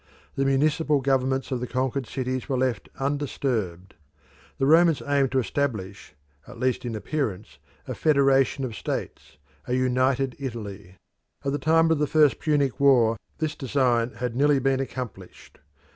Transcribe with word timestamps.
The 0.33 0.45
municipal 0.45 0.99
governments 0.99 1.51
of 1.51 1.59
the 1.59 1.67
conquered 1.67 2.07
cities 2.07 2.49
were 2.49 2.57
left 2.57 2.89
undisturbed. 2.99 3.93
The 4.57 4.65
Romans 4.65 5.03
aimed 5.05 5.31
to 5.33 5.37
establish, 5.37 6.15
at 6.47 6.57
least 6.59 6.85
in 6.85 6.95
appearance, 6.95 7.59
a 7.87 7.93
federation 7.93 8.65
of 8.65 8.75
states, 8.75 9.37
a 9.67 9.75
united 9.75 10.35
Italy. 10.39 10.95
At 11.45 11.51
the 11.51 11.59
time 11.59 11.91
of 11.91 11.99
the 11.99 12.07
first 12.07 12.39
Punic 12.39 12.79
War 12.79 13.15
this 13.37 13.53
design 13.53 14.13
had 14.13 14.35
nearly 14.35 14.57
been 14.57 14.79
accomplished. 14.79 15.59